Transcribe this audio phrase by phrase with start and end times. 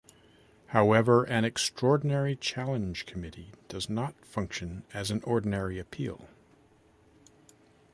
[0.69, 6.27] However, an extraordinary challenge committee does not function as an ordinary appeal.